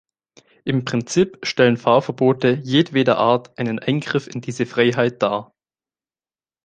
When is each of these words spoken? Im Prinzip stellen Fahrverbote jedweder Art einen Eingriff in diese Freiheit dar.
Im 0.63 0.83
Prinzip 0.83 1.37
stellen 1.45 1.77
Fahrverbote 1.77 2.53
jedweder 2.63 3.19
Art 3.19 3.55
einen 3.59 3.77
Eingriff 3.77 4.25
in 4.25 4.41
diese 4.41 4.65
Freiheit 4.65 5.21
dar. 5.21 5.53